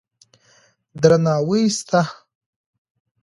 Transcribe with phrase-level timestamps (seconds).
[1.01, 2.01] درناوی سته.